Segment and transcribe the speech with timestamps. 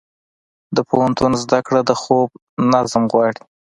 [0.75, 2.29] د پوهنتون زده کړه د خوب
[2.71, 3.41] نظم غواړي.